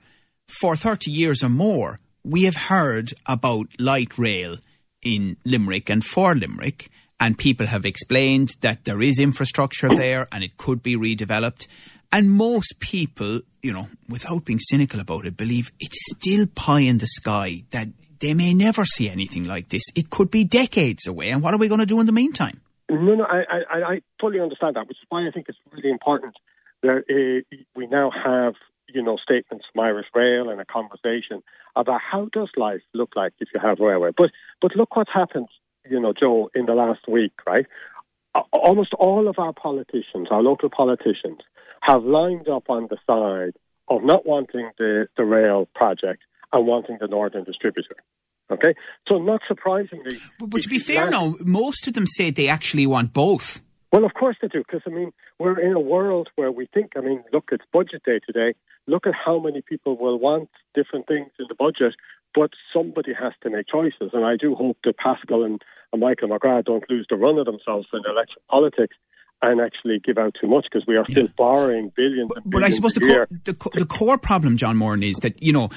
for 0.48 0.76
30 0.76 1.12
years 1.12 1.44
or 1.44 1.50
more, 1.50 2.00
we 2.24 2.44
have 2.44 2.56
heard 2.56 3.14
about 3.26 3.68
light 3.80 4.18
rail 4.18 4.58
in 5.02 5.38
Limerick 5.46 5.90
and 5.90 6.04
for 6.04 6.36
Limerick, 6.36 6.90
and 7.20 7.38
people 7.38 7.68
have 7.68 7.86
explained 7.86 8.56
that 8.62 8.86
there 8.86 9.02
is 9.02 9.20
infrastructure 9.20 9.90
there 9.90 10.28
and 10.32 10.44
it 10.44 10.58
could 10.58 10.84
be 10.84 10.96
redeveloped. 10.96 11.68
And 12.12 12.32
most 12.32 12.80
people, 12.80 13.42
you 13.62 13.74
know, 13.74 13.90
without 14.08 14.46
being 14.46 14.60
cynical 14.60 15.00
about 15.00 15.26
it, 15.26 15.36
believe 15.36 15.72
it's 15.80 16.00
still 16.16 16.46
pie 16.48 16.82
in 16.82 17.00
the 17.00 17.08
sky 17.08 17.64
that 17.72 17.88
they 18.20 18.34
may 18.34 18.54
never 18.54 18.86
see 18.86 19.10
anything 19.10 19.44
like 19.44 19.70
this. 19.70 19.84
It 19.96 20.10
could 20.10 20.32
be 20.32 20.44
decades 20.44 21.08
away. 21.08 21.30
And 21.30 21.42
what 21.42 21.54
are 21.54 21.58
we 21.58 21.68
going 21.68 21.80
to 21.80 21.86
do 21.86 22.00
in 22.00 22.06
the 22.06 22.12
meantime? 22.12 22.62
No, 22.90 23.16
no, 23.16 23.26
I, 23.26 23.44
I, 23.70 23.82
I 23.94 24.02
fully 24.20 24.40
understand 24.40 24.76
that, 24.76 24.88
which 24.88 24.98
is 24.98 25.06
why 25.10 25.28
I 25.28 25.32
think 25.32 25.48
it's 25.50 25.58
really 25.74 25.92
important 25.92 26.36
that 26.84 27.04
uh, 27.10 27.58
we 27.76 27.88
now 27.88 28.12
have, 28.12 28.54
you 28.88 29.02
know, 29.04 29.18
statements 29.18 29.66
from 29.72 29.84
Irish 29.84 30.08
Rail 30.16 30.50
and 30.50 30.62
a 30.62 30.66
conversation 30.66 31.44
about 31.76 32.00
how 32.02 32.30
does 32.32 32.50
life 32.56 32.82
look 32.94 33.16
like 33.16 33.34
if 33.40 33.50
you 33.54 33.60
have 33.60 33.80
railway. 33.80 34.12
But 34.16 34.32
but 34.62 34.76
look 34.76 34.96
what's 34.96 35.12
happened, 35.14 35.50
you 35.90 36.00
know, 36.00 36.14
Joe, 36.18 36.50
in 36.56 36.66
the 36.66 36.74
last 36.74 37.08
week, 37.08 37.34
right? 37.46 37.66
Almost 38.54 38.94
all 38.94 39.28
of 39.28 39.40
our 39.40 39.54
politicians, 39.54 40.28
our 40.32 40.42
local 40.42 40.70
politicians, 40.70 41.40
have 41.82 42.04
lined 42.04 42.48
up 42.48 42.70
on 42.70 42.88
the 42.90 42.98
side 43.08 43.60
of 43.88 44.04
not 44.04 44.26
wanting 44.26 44.70
the, 44.78 45.08
the 45.18 45.26
rail 45.26 45.68
project 45.74 46.24
and 46.54 46.68
wanting 46.68 46.98
the 47.00 47.08
northern 47.08 47.44
distributor. 47.44 47.96
Okay, 48.50 48.76
so 49.12 49.18
not 49.18 49.42
surprisingly, 49.48 50.18
but, 50.40 50.50
but 50.50 50.62
to 50.62 50.70
be 50.70 50.80
fair, 50.80 51.10
now 51.10 51.36
most 51.42 51.86
of 51.88 51.94
them 51.94 52.08
say 52.08 52.32
they 52.32 52.48
actually 52.48 52.88
want 52.88 53.12
both. 53.12 53.62
Well, 53.92 54.06
of 54.06 54.14
course 54.14 54.38
they 54.42 54.48
do, 54.48 54.60
because 54.60 54.82
I 54.86 54.90
mean 54.90 55.12
we're 55.38 55.60
in 55.60 55.74
a 55.74 55.80
world 55.80 56.30
where 56.36 56.52
we 56.52 56.68
think. 56.74 56.94
I 56.96 57.02
mean, 57.02 57.24
look, 57.34 57.50
it's 57.52 57.66
budget 57.74 58.04
day 58.06 58.20
today. 58.26 58.58
Look 58.88 59.06
at 59.06 59.14
how 59.14 59.40
many 59.40 59.62
people 59.62 59.98
will 59.98 60.18
want 60.18 60.50
different 60.74 61.08
things 61.08 61.30
in 61.40 61.46
the 61.50 61.56
budget, 61.56 61.96
but 62.34 62.52
somebody 62.74 63.14
has 63.14 63.34
to 63.44 63.50
make 63.50 63.68
choices. 63.68 64.12
And 64.14 64.26
I 64.26 64.38
do 64.38 64.56
hope 64.56 64.78
that 64.86 64.98
Paschal 64.98 65.44
and, 65.44 65.62
and 65.92 66.02
Michael 66.02 66.30
McGrath 66.30 66.66
don't 66.66 66.90
lose 66.90 67.06
the 67.10 67.18
run 67.18 67.38
of 67.38 67.46
themselves 67.46 67.88
in 67.92 68.00
election 68.10 68.42
politics 68.50 68.96
and 69.42 69.62
actually 69.62 70.00
give 70.04 70.18
out 70.18 70.36
too 70.40 70.48
much 70.48 70.66
because 70.72 70.88
we 70.88 70.96
are 70.96 71.06
still 71.10 71.26
yeah. 71.26 71.32
borrowing 71.38 71.92
billions. 71.96 72.32
But, 72.34 72.50
but 72.50 72.64
I 72.64 72.70
suppose 72.70 72.94
the 72.94 73.02
core, 73.02 73.28
the, 73.30 73.54
the 73.74 73.86
core 73.86 74.18
problem, 74.18 74.58
John 74.58 74.78
Moran, 74.78 75.04
is 75.04 75.18
that 75.18 75.42
you 75.42 75.54
know 75.54 75.70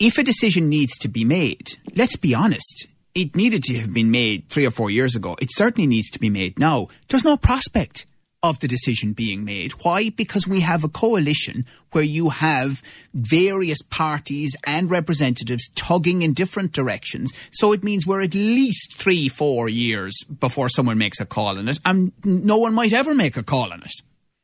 if 0.00 0.16
a 0.16 0.22
decision 0.22 0.70
needs 0.70 0.96
to 0.98 1.08
be 1.08 1.24
made, 1.24 1.76
let's 1.94 2.16
be 2.16 2.34
honest, 2.34 2.86
it 3.14 3.36
needed 3.36 3.62
to 3.64 3.78
have 3.78 3.92
been 3.92 4.10
made 4.10 4.48
three 4.48 4.66
or 4.66 4.70
four 4.70 4.90
years 4.90 5.14
ago. 5.14 5.36
It 5.40 5.50
certainly 5.52 5.86
needs 5.86 6.08
to 6.10 6.18
be 6.18 6.30
made 6.30 6.58
now. 6.58 6.88
There's 7.08 7.22
no 7.24 7.36
prospect 7.36 8.06
of 8.42 8.60
the 8.60 8.68
decision 8.68 9.12
being 9.12 9.44
made. 9.44 9.72
Why? 9.82 10.08
Because 10.08 10.48
we 10.48 10.60
have 10.60 10.82
a 10.82 10.88
coalition 10.88 11.66
where 11.92 12.04
you 12.04 12.30
have 12.30 12.82
various 13.12 13.82
parties 13.82 14.56
and 14.64 14.90
representatives 14.90 15.68
tugging 15.74 16.22
in 16.22 16.32
different 16.32 16.72
directions. 16.72 17.34
So 17.50 17.72
it 17.72 17.84
means 17.84 18.06
we're 18.06 18.22
at 18.22 18.34
least 18.34 18.94
three, 18.96 19.28
four 19.28 19.68
years 19.68 20.24
before 20.24 20.70
someone 20.70 20.96
makes 20.96 21.20
a 21.20 21.26
call 21.26 21.58
on 21.58 21.68
it, 21.68 21.78
and 21.84 22.12
no 22.24 22.56
one 22.56 22.72
might 22.72 22.94
ever 22.94 23.14
make 23.14 23.36
a 23.36 23.42
call 23.42 23.70
on 23.70 23.82
it. 23.82 23.92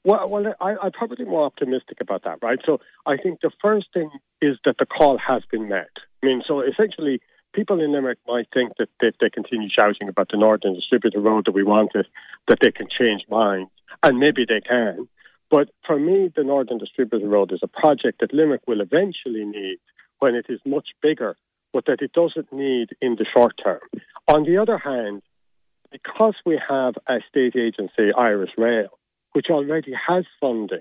Well, 0.07 0.29
well, 0.29 0.55
I, 0.61 0.77
I'm 0.81 0.93
probably 0.93 1.25
more 1.25 1.45
optimistic 1.47 2.01
about 2.01 2.23
that, 2.23 2.39
right? 2.41 2.61
So 2.65 2.79
I 3.07 3.17
think 3.17 3.41
the 3.41 3.51
first 3.61 3.89
thing 3.93 4.09
is 4.41 4.57
that 4.65 4.77
the 4.79 4.87
call 4.87 5.19
has 5.19 5.43
been 5.51 5.69
met. 5.69 5.91
I 6.23 6.27
mean, 6.27 6.43
so 6.47 6.61
essentially, 6.61 7.21
people 7.53 7.81
in 7.81 7.91
Limerick 7.91 8.19
might 8.25 8.47
think 8.55 8.75
that 8.79 8.89
if 9.01 9.17
they 9.21 9.31
continue 9.31 9.69
shouting 9.69 10.09
about 10.09 10.29
the 10.31 10.39
Northern 10.39 10.75
Distributor 10.75 11.19
Road 11.19 11.47
that 11.47 11.57
we 11.57 11.65
wanted, 11.65 12.07
that 12.47 12.59
they 12.61 12.71
can 12.71 12.87
change 12.89 13.23
minds, 13.29 13.69
and 14.05 14.21
maybe 14.21 14.45
they 14.49 14.61
can. 14.61 15.09
But 15.51 15.71
for 15.85 15.99
me, 15.99 16.31
the 16.37 16.45
Northern 16.45 16.79
Distributor 16.79 17.27
Road 17.27 17.51
is 17.53 17.61
a 17.65 17.81
project 17.81 18.21
that 18.21 18.33
Limerick 18.33 18.63
will 18.69 18.83
eventually 18.83 19.45
need 19.45 19.79
when 20.21 20.37
it 20.37 20.47
is 20.49 20.61
much 20.65 20.91
bigger, 21.03 21.37
but 21.73 21.87
that 21.87 22.01
it 22.01 22.13
doesn't 22.13 22.53
need 22.53 22.91
in 23.01 23.17
the 23.17 23.27
short 23.35 23.55
term. 23.61 23.81
On 24.29 24.45
the 24.45 24.59
other 24.59 24.79
hand, 24.79 25.23
because 25.91 26.37
we 26.47 26.61
have 26.69 26.95
a 27.09 27.17
state 27.29 27.57
agency, 27.57 28.13
Irish 28.17 28.53
Rail, 28.57 28.97
which 29.37 29.51
already 29.51 29.93
has 30.09 30.25
funding 30.41 30.81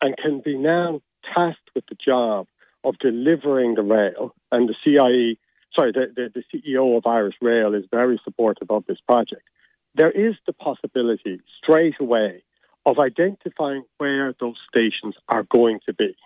and 0.00 0.16
can 0.16 0.40
be 0.42 0.56
now 0.56 1.02
tasked 1.34 1.68
with 1.74 1.84
the 1.90 1.94
job 1.94 2.46
of 2.82 2.98
delivering 2.98 3.74
the 3.74 3.82
rail, 3.82 4.34
and 4.50 4.70
the 4.70 4.74
CIE, 4.82 5.38
sorry, 5.78 5.92
the, 5.92 6.06
the, 6.16 6.32
the 6.34 6.42
CEO 6.50 6.96
of 6.96 7.04
Irish 7.04 7.34
Rail 7.42 7.74
is 7.74 7.84
very 7.90 8.18
supportive 8.24 8.70
of 8.70 8.86
this 8.88 8.96
project. 9.06 9.42
There 9.96 10.10
is 10.10 10.34
the 10.46 10.54
possibility 10.54 11.42
straight 11.62 11.96
away 12.00 12.42
of 12.86 12.98
identifying 12.98 13.84
where 13.98 14.34
those 14.40 14.56
stations 14.66 15.14
are 15.28 15.42
going 15.42 15.80
to 15.84 15.92
be. 15.92 16.16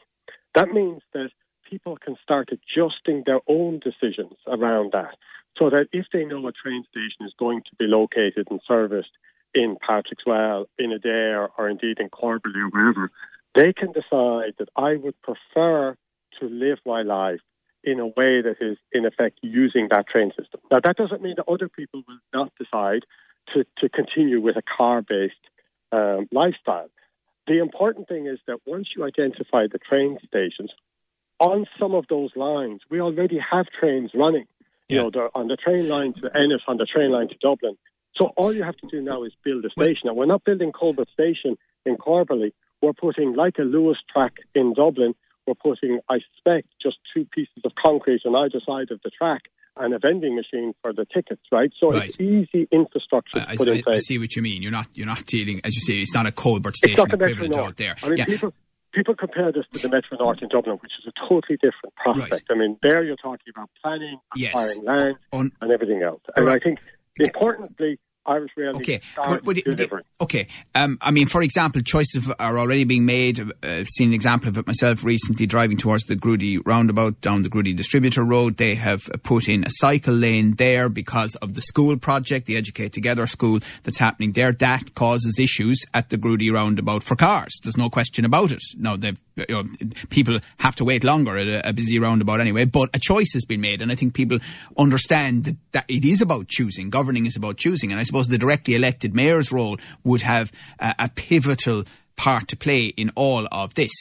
That 0.54 0.68
means 0.68 1.02
that 1.12 1.30
people 1.68 1.96
can 1.96 2.14
start 2.22 2.50
adjusting 2.52 3.24
their 3.26 3.40
own 3.48 3.80
decisions 3.80 4.36
around 4.46 4.92
that 4.92 5.16
so 5.58 5.70
that 5.70 5.88
if 5.92 6.06
they 6.12 6.24
know 6.24 6.46
a 6.46 6.52
train 6.52 6.84
station 6.88 7.26
is 7.26 7.34
going 7.36 7.62
to 7.62 7.74
be 7.80 7.86
located 7.86 8.46
and 8.48 8.60
serviced 8.64 9.10
in 9.54 9.76
Patrickswell, 9.88 10.66
in 10.78 10.90
Adare, 10.90 11.48
or 11.56 11.68
indeed 11.68 11.98
in 12.00 12.08
Corbally 12.08 12.56
or 12.56 12.68
wherever, 12.70 13.10
they 13.54 13.72
can 13.72 13.92
decide 13.92 14.54
that 14.58 14.68
I 14.76 14.96
would 14.96 15.14
prefer 15.22 15.96
to 16.40 16.46
live 16.46 16.78
my 16.84 17.02
life 17.02 17.40
in 17.84 18.00
a 18.00 18.06
way 18.06 18.42
that 18.42 18.56
is, 18.60 18.78
in 18.92 19.04
effect, 19.04 19.38
using 19.42 19.88
that 19.90 20.08
train 20.08 20.30
system. 20.38 20.60
Now, 20.72 20.78
that 20.82 20.96
doesn't 20.96 21.22
mean 21.22 21.34
that 21.36 21.48
other 21.48 21.68
people 21.68 22.02
will 22.08 22.18
not 22.32 22.52
decide 22.58 23.04
to, 23.52 23.64
to 23.78 23.88
continue 23.88 24.40
with 24.40 24.56
a 24.56 24.62
car 24.62 25.02
based 25.02 25.34
um, 25.92 26.26
lifestyle. 26.32 26.88
The 27.46 27.60
important 27.60 28.08
thing 28.08 28.26
is 28.26 28.38
that 28.46 28.58
once 28.66 28.88
you 28.96 29.04
identify 29.04 29.66
the 29.70 29.78
train 29.78 30.18
stations, 30.26 30.70
on 31.38 31.66
some 31.78 31.94
of 31.94 32.06
those 32.08 32.30
lines, 32.36 32.80
we 32.90 33.00
already 33.00 33.38
have 33.38 33.66
trains 33.78 34.12
running. 34.14 34.46
You 34.88 35.10
know, 35.10 35.30
on 35.34 35.48
the 35.48 35.56
train 35.56 35.88
line 35.88 36.12
to 36.14 36.30
Ennis, 36.36 36.60
on 36.68 36.76
the 36.76 36.86
train 36.86 37.10
line 37.10 37.28
to 37.28 37.34
Dublin. 37.40 37.76
So 38.16 38.32
all 38.36 38.52
you 38.52 38.62
have 38.62 38.76
to 38.76 38.86
do 38.86 39.00
now 39.00 39.24
is 39.24 39.32
build 39.44 39.64
a 39.64 39.70
station. 39.70 40.08
And 40.08 40.16
we're 40.16 40.26
not 40.26 40.44
building 40.44 40.72
Colbert 40.72 41.08
Station 41.12 41.56
in 41.84 41.96
Corbally. 41.96 42.52
We're 42.80 42.92
putting, 42.92 43.34
like 43.34 43.58
a 43.58 43.62
Luas 43.62 43.96
track 44.12 44.34
in 44.54 44.74
Dublin, 44.74 45.14
we're 45.46 45.54
putting, 45.54 46.00
I 46.08 46.18
suspect, 46.32 46.68
just 46.82 46.98
two 47.12 47.24
pieces 47.26 47.62
of 47.64 47.72
concrete 47.82 48.22
on 48.24 48.34
either 48.34 48.60
side 48.64 48.90
of 48.90 49.00
the 49.02 49.10
track 49.10 49.42
and 49.76 49.92
a 49.92 49.98
vending 49.98 50.36
machine 50.36 50.74
for 50.82 50.92
the 50.92 51.04
tickets, 51.04 51.42
right? 51.50 51.70
So 51.78 51.90
right. 51.90 52.08
it's 52.08 52.20
easy 52.20 52.68
infrastructure 52.70 53.44
I, 53.46 53.52
to 53.52 53.56
put 53.56 53.68
I, 53.68 53.72
in. 53.72 53.82
I 53.88 53.98
see 53.98 54.18
what 54.18 54.36
you 54.36 54.42
mean. 54.42 54.62
You're 54.62 54.72
not 54.72 54.86
you're 54.94 55.06
not 55.06 55.26
dealing, 55.26 55.60
as 55.64 55.74
you 55.74 55.80
say, 55.80 56.00
it's 56.00 56.14
not 56.14 56.26
a 56.26 56.32
Colbert 56.32 56.76
station 56.76 56.92
it's 56.92 57.10
not 57.10 57.18
the 57.18 57.24
equivalent 57.24 57.56
out 57.56 57.76
there. 57.76 57.96
I 58.02 58.08
mean, 58.08 58.18
yeah. 58.18 58.24
people 58.26 58.54
people 58.92 59.14
compare 59.14 59.50
this 59.50 59.64
to 59.72 59.80
the 59.80 59.88
Metro 59.88 60.16
North 60.18 60.42
in 60.42 60.48
Dublin, 60.48 60.78
which 60.80 60.92
is 60.98 61.06
a 61.06 61.28
totally 61.28 61.56
different 61.56 61.94
prospect. 61.96 62.48
Right. 62.48 62.56
I 62.56 62.58
mean, 62.58 62.78
there 62.82 63.02
you're 63.02 63.16
talking 63.16 63.52
about 63.54 63.68
planning, 63.82 64.20
acquiring 64.36 64.76
yes. 64.76 64.84
land, 64.84 65.16
On, 65.32 65.52
and 65.60 65.72
everything 65.72 66.02
else. 66.02 66.20
And 66.36 66.46
right. 66.46 66.56
I 66.56 66.64
think 66.64 66.78
importantly, 67.18 67.98
Irish 68.26 68.52
Rail 68.56 68.76
okay. 68.76 69.00
But, 69.16 69.44
but 69.44 69.58
okay. 70.20 70.46
Um, 70.74 70.98
I 71.00 71.10
mean, 71.10 71.26
for 71.26 71.42
example, 71.42 71.82
choices 71.82 72.30
are 72.38 72.58
already 72.58 72.84
being 72.84 73.04
made. 73.04 73.38
Uh, 73.38 73.52
I've 73.62 73.88
seen 73.88 74.08
an 74.08 74.14
example 74.14 74.48
of 74.48 74.58
it 74.58 74.66
myself 74.66 75.04
recently 75.04 75.46
driving 75.46 75.76
towards 75.76 76.04
the 76.04 76.16
Groody 76.16 76.58
roundabout 76.58 77.20
down 77.20 77.42
the 77.42 77.48
Groody 77.48 77.74
Distributor 77.74 78.24
Road. 78.24 78.56
They 78.56 78.76
have 78.76 79.08
put 79.22 79.48
in 79.48 79.64
a 79.64 79.70
cycle 79.70 80.14
lane 80.14 80.54
there 80.54 80.88
because 80.88 81.34
of 81.36 81.54
the 81.54 81.60
school 81.60 81.98
project, 81.98 82.46
the 82.46 82.56
Educate 82.56 82.92
Together 82.92 83.26
school 83.26 83.60
that's 83.82 83.98
happening 83.98 84.32
there. 84.32 84.52
That 84.52 84.94
causes 84.94 85.38
issues 85.38 85.84
at 85.92 86.08
the 86.08 86.16
Groody 86.16 86.50
roundabout 86.50 87.04
for 87.04 87.16
cars. 87.16 87.52
There's 87.62 87.76
no 87.76 87.90
question 87.90 88.24
about 88.24 88.52
it. 88.52 88.62
Now, 88.78 88.96
they've, 88.96 89.20
Uh, 89.38 89.44
you 89.48 89.54
know, 89.54 89.64
people 90.10 90.38
have 90.58 90.76
to 90.76 90.84
wait 90.84 91.04
longer 91.04 91.36
at 91.36 91.46
a, 91.46 91.68
a 91.70 91.72
busy 91.72 91.98
roundabout 91.98 92.40
anyway, 92.40 92.64
but 92.64 92.88
a 92.94 92.98
choice 92.98 93.32
has 93.32 93.44
been 93.44 93.60
made. 93.60 93.82
And 93.82 93.90
I 93.90 93.94
think 93.94 94.14
people 94.14 94.38
understand 94.76 95.44
that, 95.44 95.56
that 95.72 95.84
it 95.88 96.04
is 96.04 96.22
about 96.22 96.48
choosing. 96.48 96.90
Governing 96.90 97.26
is 97.26 97.36
about 97.36 97.56
choosing. 97.56 97.90
And 97.90 98.00
I 98.00 98.04
suppose 98.04 98.28
the 98.28 98.38
directly 98.38 98.74
elected 98.74 99.14
mayor's 99.14 99.50
role 99.50 99.76
would 100.04 100.22
have 100.22 100.52
a, 100.78 100.94
a 100.98 101.08
pivotal 101.08 101.84
part 102.16 102.48
to 102.48 102.56
play 102.56 102.86
in 102.86 103.10
all 103.16 103.48
of 103.50 103.74
this. 103.74 103.92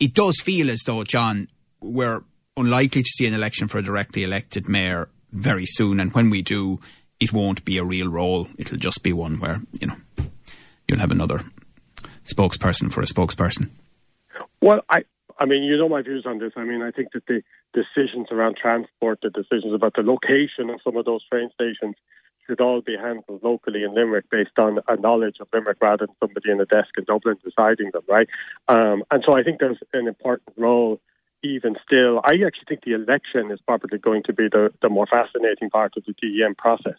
It 0.00 0.14
does 0.14 0.40
feel 0.40 0.70
as 0.70 0.80
though, 0.86 1.04
John, 1.04 1.48
we're 1.80 2.22
unlikely 2.56 3.02
to 3.02 3.10
see 3.10 3.26
an 3.26 3.34
election 3.34 3.68
for 3.68 3.78
a 3.78 3.82
directly 3.82 4.24
elected 4.24 4.68
mayor 4.68 5.08
very 5.32 5.66
soon. 5.66 6.00
And 6.00 6.12
when 6.12 6.30
we 6.30 6.42
do, 6.42 6.78
it 7.20 7.32
won't 7.32 7.64
be 7.64 7.78
a 7.78 7.84
real 7.84 8.08
role. 8.08 8.48
It'll 8.58 8.78
just 8.78 9.02
be 9.02 9.12
one 9.12 9.38
where, 9.38 9.60
you 9.80 9.88
know, 9.88 9.96
you'll 10.86 11.00
have 11.00 11.10
another 11.10 11.42
spokesperson 12.24 12.92
for 12.92 13.00
a 13.00 13.06
spokesperson. 13.06 13.70
Well, 14.60 14.82
I, 14.90 15.04
I 15.38 15.44
mean, 15.44 15.62
you 15.62 15.76
know 15.76 15.88
my 15.88 16.02
views 16.02 16.24
on 16.26 16.38
this. 16.38 16.52
I 16.56 16.64
mean, 16.64 16.82
I 16.82 16.90
think 16.90 17.12
that 17.12 17.26
the 17.26 17.42
decisions 17.72 18.28
around 18.30 18.56
transport, 18.56 19.20
the 19.22 19.30
decisions 19.30 19.74
about 19.74 19.94
the 19.94 20.02
location 20.02 20.70
of 20.70 20.80
some 20.82 20.96
of 20.96 21.04
those 21.04 21.24
train 21.28 21.50
stations, 21.54 21.96
should 22.48 22.60
all 22.60 22.80
be 22.80 22.96
handled 22.96 23.42
locally 23.42 23.82
in 23.82 23.94
Limerick 23.94 24.24
based 24.30 24.58
on 24.58 24.78
a 24.88 24.96
knowledge 24.96 25.36
of 25.40 25.48
Limerick 25.52 25.78
rather 25.80 26.06
than 26.06 26.16
somebody 26.18 26.50
in 26.50 26.60
a 26.60 26.64
desk 26.64 26.88
in 26.96 27.04
Dublin 27.04 27.36
deciding 27.44 27.90
them, 27.92 28.02
right? 28.08 28.28
Um, 28.68 29.04
and 29.10 29.22
so 29.26 29.36
I 29.36 29.42
think 29.42 29.60
there's 29.60 29.78
an 29.92 30.08
important 30.08 30.56
role 30.56 30.98
even 31.42 31.76
still. 31.84 32.20
I 32.24 32.34
actually 32.46 32.64
think 32.68 32.84
the 32.84 32.94
election 32.94 33.50
is 33.50 33.60
probably 33.60 33.98
going 33.98 34.22
to 34.24 34.32
be 34.32 34.48
the, 34.48 34.72
the 34.82 34.88
more 34.88 35.06
fascinating 35.06 35.70
part 35.70 35.92
of 35.96 36.04
the 36.04 36.14
DEM 36.14 36.54
process 36.54 36.98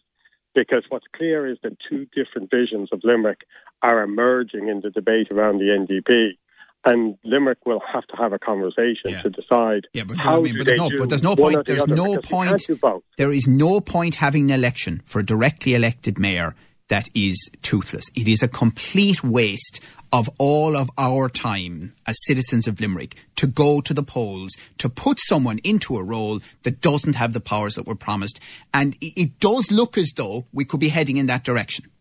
because 0.56 0.84
what's 0.90 1.08
clear 1.16 1.48
is 1.48 1.58
that 1.64 1.78
two 1.90 2.06
different 2.16 2.50
visions 2.52 2.90
of 2.92 3.02
Limerick 3.04 3.42
are 3.82 4.04
emerging 4.04 4.68
in 4.68 4.82
the 4.82 4.90
debate 4.90 5.32
around 5.32 5.58
the 5.58 5.66
NDP 5.66 6.38
and 6.86 7.18
Limerick 7.24 7.66
will 7.66 7.82
have 7.92 8.06
to 8.08 8.16
have 8.16 8.34
a 8.34 8.40
conversation 8.40 9.12
yeah. 9.12 9.22
to 9.22 9.30
decide 9.30 9.88
yeah, 9.94 10.04
but, 10.06 10.18
how 10.18 10.38
I 10.38 10.42
mean, 10.42 10.58
but 10.58 10.66
there's 10.66 10.78
no, 10.78 10.90
but 10.98 11.10
there's 11.10 11.24
no 11.24 11.36
point. 11.36 11.66
There's 11.66 11.86
the 11.86 11.96
no 11.96 12.18
point. 12.18 12.68
There 13.18 13.32
is 13.32 13.48
no 13.48 13.82
point 13.82 14.16
having 14.16 14.50
an 14.52 14.60
election 14.60 15.02
for 15.06 15.20
a 15.20 15.26
directly 15.26 15.76
elected 15.76 16.18
mayor 16.18 16.56
that 16.88 17.10
is 17.14 17.50
toothless. 17.62 18.06
It 18.16 18.28
is 18.28 18.42
a 18.42 18.48
complete 18.48 19.24
waste 19.24 19.82
of 20.12 20.30
all 20.40 20.76
of 20.76 20.90
our 20.98 21.30
time 21.30 21.94
as 22.08 22.18
citizens 22.26 22.68
of 22.68 22.80
Limerick 22.80 23.16
to 23.36 23.46
go 23.46 23.80
to 23.82 23.94
the 23.94 24.02
polls 24.02 24.56
to 24.80 24.90
put 24.90 25.20
someone 25.20 25.60
into 25.64 25.98
a 25.98 26.04
role 26.04 26.40
that 26.64 26.82
doesn't 26.82 27.16
have 27.16 27.34
the 27.34 27.40
powers 27.40 27.76
that 27.76 27.86
were 27.86 27.96
promised. 27.96 28.40
And 28.74 28.96
it 29.02 29.40
does 29.40 29.72
look 29.72 29.98
as 29.98 30.14
though 30.16 30.48
we 30.52 30.66
could 30.66 30.80
be 30.80 30.90
heading 30.90 31.18
in 31.18 31.28
that 31.28 31.44
direction. 31.44 31.92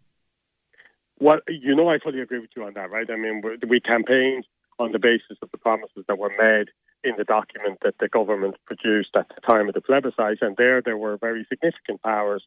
Well, 1.21 1.41
you 1.49 1.75
know, 1.75 1.91
I 1.91 1.99
fully 1.99 2.21
agree 2.21 2.39
with 2.39 2.51
you 2.57 2.65
on 2.65 2.75
that, 2.75 2.91
right? 2.91 3.11
I 3.11 3.17
mean, 3.17 3.43
we 3.69 3.81
campaigned 3.81 4.47
on 4.79 4.93
the 4.93 4.99
basis 4.99 5.39
of 5.43 5.51
the 5.51 5.59
promises 5.59 6.05
that 6.09 6.19
were 6.19 6.33
made 6.39 6.69
in 7.05 7.15
the 7.17 7.25
document 7.25 7.79
that 7.83 7.95
the 8.01 8.09
government 8.09 8.57
produced 8.67 9.11
at 9.17 9.29
the 9.29 9.41
time 9.41 9.69
of 9.69 9.75
the 9.75 9.81
plebiscite. 9.81 10.39
And 10.41 10.57
there, 10.57 10.83
there 10.83 10.97
were 10.97 11.17
very 11.17 11.47
significant 11.49 12.03
powers 12.03 12.45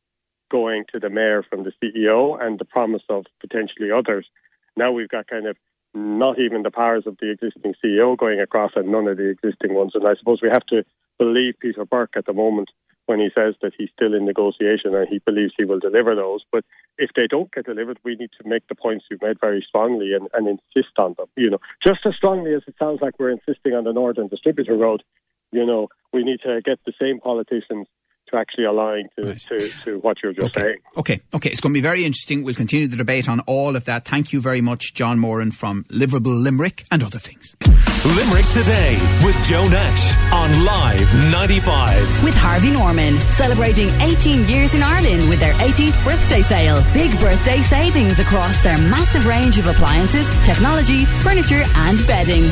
going 0.52 0.84
to 0.92 1.00
the 1.00 1.10
mayor 1.10 1.44
from 1.44 1.64
the 1.64 1.72
CEO 1.82 2.42
and 2.42 2.60
the 2.60 2.66
promise 2.66 3.04
of 3.10 3.26
potentially 3.40 3.92
others. 3.92 4.28
Now 4.76 4.92
we've 4.92 5.10
got 5.10 5.28
kind 5.28 5.48
of 5.48 5.56
not 5.94 6.40
even 6.40 6.64
the 6.64 6.72
powers 6.72 7.04
of 7.06 7.18
the 7.20 7.32
existing 7.32 7.74
CEO 7.84 8.18
going 8.18 8.40
across 8.40 8.72
and 8.76 8.92
none 8.92 9.08
of 9.08 9.18
the 9.18 9.30
existing 9.30 9.74
ones. 9.74 9.92
And 9.94 10.08
I 10.08 10.16
suppose 10.16 10.42
we 10.42 10.50
have 10.50 10.66
to 10.68 10.84
believe 11.18 11.56
Peter 11.60 11.86
Burke 11.86 12.16
at 12.16 12.26
the 12.26 12.34
moment 12.34 12.70
when 13.06 13.20
he 13.20 13.30
says 13.36 13.56
that 13.62 13.74
he's 13.78 13.90
still 13.96 14.14
in 14.14 14.26
negotiation 14.26 14.96
and 14.96 15.08
he 15.08 15.20
believes 15.20 15.54
he 15.58 15.66
will 15.66 15.80
deliver 15.80 16.16
those. 16.16 16.44
But 16.52 16.64
if 16.98 17.12
they 17.16 17.28
don't 17.28 17.52
get 17.52 17.66
delivered, 17.66 18.00
we 18.04 18.16
need 18.16 18.30
to 18.42 18.48
make 18.48 18.68
the 18.68 18.76
points 18.76 19.06
you've 19.10 19.22
made 19.22 19.40
very 19.40 19.66
strongly 19.68 20.14
and, 20.14 20.28
and 20.34 20.48
insist 20.48 20.94
on 20.98 21.16
them. 21.18 21.28
You 21.36 21.50
know, 21.52 21.60
just 21.86 22.00
as 22.06 22.16
strongly 22.16 22.54
as 22.54 22.62
it 22.68 22.76
sounds 22.80 23.02
like 23.02 23.20
we're 23.20 23.32
insisting 23.32 23.74
on 23.74 23.84
the 23.84 23.94
Northern 23.94 24.28
Distributor 24.28 24.76
Road. 24.76 25.04
You 25.52 25.66
know, 25.66 25.90
we 26.14 26.24
need 26.24 26.40
to 26.46 26.62
get 26.64 26.80
the 26.86 26.94
same 27.00 27.20
politicians 27.20 27.88
to 28.30 28.38
actually 28.38 28.64
align 28.64 29.10
to, 29.20 29.28
right. 29.28 29.40
to, 29.50 29.70
to, 29.84 30.00
what 30.00 30.18
you're 30.24 30.34
just 30.34 30.56
okay. 30.56 30.64
saying. 30.64 30.78
Okay, 30.98 31.20
okay. 31.34 31.50
It's 31.50 31.60
going 31.60 31.74
to 31.74 31.78
be 31.78 31.82
very 31.82 32.06
interesting. 32.06 32.44
We'll 32.44 32.56
continue 32.56 32.88
the 32.88 32.96
debate 32.96 33.28
on 33.28 33.42
all 33.42 33.76
of 33.76 33.86
that. 33.86 34.06
Thank 34.06 34.32
you 34.32 34.40
very 34.40 34.62
much, 34.62 34.94
John 34.94 35.20
Moran 35.20 35.52
from 35.52 35.86
Livable 35.90 36.32
Limerick 36.32 36.86
and 36.90 37.04
other 37.04 37.20
things. 37.20 37.56
Limerick 38.04 38.48
Today 38.48 38.98
with 39.24 39.36
Joe 39.46 39.68
Nash 39.68 40.18
on 40.34 40.66
Live 40.66 41.14
95. 41.30 42.24
With 42.24 42.34
Harvey 42.34 42.72
Norman, 42.72 43.22
celebrating 43.30 43.90
18 44.02 44.48
years 44.48 44.74
in 44.74 44.82
Ireland 44.82 45.30
with 45.30 45.40
their 45.40 45.54
18th 45.54 46.04
birthday 46.04 46.42
sale. 46.42 46.84
Big 46.94 47.12
birthday 47.20 47.60
savings 47.60 48.18
across 48.18 48.60
their 48.64 48.80
massive 48.80 49.28
range 49.28 49.60
of 49.60 49.68
appliances, 49.68 50.28
technology, 50.46 51.06
furniture 51.22 51.64
and 51.76 52.00
bedding. 52.08 52.50